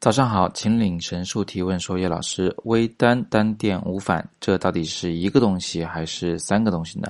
[0.00, 7.08] 早上好，请领神术提问说：“叶老师，微单单电无反，这到底是一个东西还是三个东西呢？”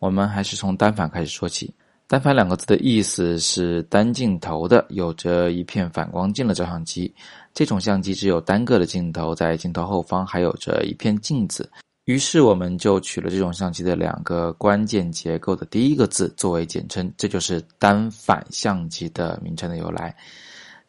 [0.00, 1.72] 我们还是从单反开始说起。
[2.08, 7.14] 单反两个字的意思是单镜头的，有着一片反光镜的照相机。
[7.54, 11.70] 这种相机只有单个的镜头，在镜头后方还有着一片镜子。
[12.06, 20.16] 于是我们就取了这种相机的两个关键结构的第一个字作为简称，这就是单反相机的名称的由来。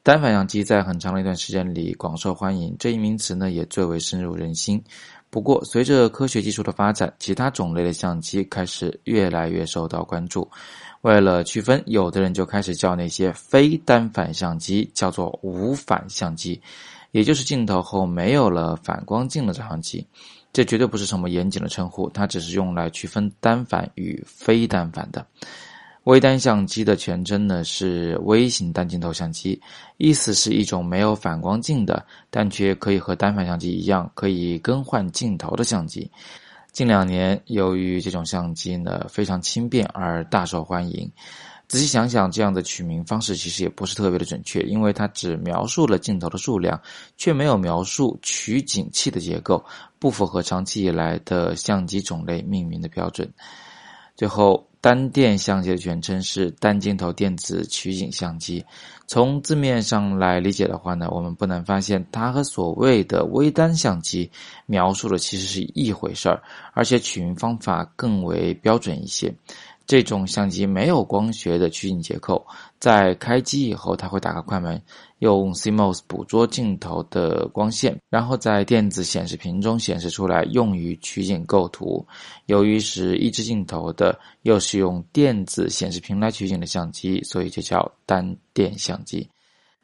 [0.10, 4.84] 单反相机在很长的一段时间里广受欢迎，这一名词呢也最为深入人心。
[5.30, 10.50] 不过，随着科学技术的发展，其他种类的相机开始越来越受到关注。
[11.02, 16.60] 为了区分，有的人就开始叫那些非单反相机叫做无反相机，
[17.12, 20.04] 也就是镜头后没有了反光镜的照相机。
[20.52, 25.24] 这绝对不是什么严谨的称呼，它只是用来区分单反与非单反的。
[26.06, 29.62] 微单相机的全称呢是微型单镜头相机，
[29.98, 36.10] 意思是一种没有反光镜的，但却可以和单反相机一样可以更换镜头的相机。
[36.72, 41.12] 近两年，由于这种相机呢非常轻便而大受欢迎。
[41.68, 46.82] 仔细想想，这样的取名方式其实也不是特别的准确，因为它只描述了镜头的数量，
[47.18, 49.64] 却没有描述取景器的结构，
[50.00, 53.32] 不符合长期以来的相机种类命名的标准。
[54.20, 54.68] 最后。
[54.82, 58.64] 单电相机的全称是单镜头电子取景相机。
[59.08, 64.32] 从字面上来理解的话呢，我们不难发现，它和所谓的微单相机
[64.68, 66.42] 描述的其实是一回事儿，
[66.74, 69.36] 而且取名方法更为标准一些。
[69.90, 72.46] 这种相机没有光学的取景结构，
[72.80, 74.80] 在开机以后，它会打开快门，
[75.18, 82.06] 用 CMOS 捕捉镜头的光线，然后在电子显示屏中显示出来，用于取景构图。
[82.46, 89.28] 由于是一只镜头的，又是用电子显示屏来取景的相机，所以就叫单电相机。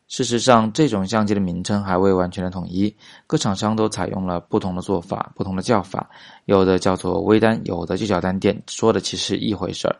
[0.07, 6.07] 事实上，这种相机的名称还未完全的统一，各厂商都采用了不同的做法、不同的叫法，
[6.45, 9.95] 有的叫做微单，有的就叫单电，说的其实一回事儿。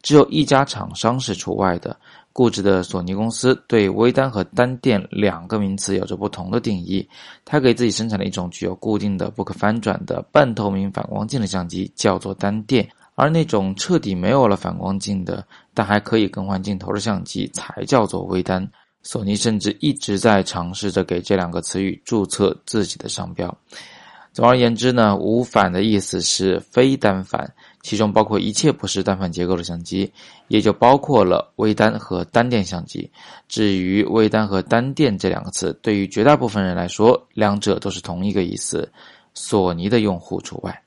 [0.00, 1.98] 只有一家厂商是除外的，
[2.32, 7.06] 固执的索尼公司对微单和单电两个名词有着不同的定义。
[7.44, 18.70] 它给自己生产了一种具有固定的、不可翻转的半透明反光镜的相机叫做单电，而那种彻底没有了反光镜的，但还可以更换镜头的相机才叫做微单。
[19.10, 23.56] 索尼甚至一直在尝试着给这两个词语注册自己的商标。
[24.34, 30.12] 总而言之呢，无反的意思是非单反，其中包括一切不是单反结构的相机，
[30.48, 33.10] 也就包括了微单和单电相机。
[33.48, 38.92] 至于微单和单电这两个词，对于绝大部分人来说，两者都是同一个意思，
[39.32, 40.82] 索尼的用户除外。